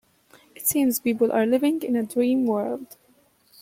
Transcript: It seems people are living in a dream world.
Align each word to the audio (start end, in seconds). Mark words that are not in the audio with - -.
It 0.55 0.65
seems 0.65 0.99
people 0.99 1.31
are 1.31 1.45
living 1.45 1.83
in 1.83 1.95
a 1.95 2.01
dream 2.01 2.47
world. 2.47 2.97